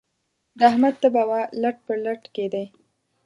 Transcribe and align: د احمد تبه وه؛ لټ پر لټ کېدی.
د 0.57 0.59
احمد 0.69 0.95
تبه 1.01 1.23
وه؛ 1.29 1.41
لټ 1.61 1.77
پر 1.85 1.97
لټ 2.05 2.21
کېدی. 2.35 2.65